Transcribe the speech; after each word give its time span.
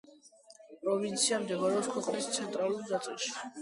პროვინცია 0.85 1.41
მდებარეობს 1.45 1.93
ქვეყნის 1.95 2.35
ცენტრალურ 2.41 2.87
ნაწილში. 2.93 3.41